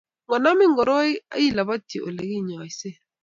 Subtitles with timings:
[0.27, 2.89] Ngonamin koroi akilobotyi Ole kinyoise,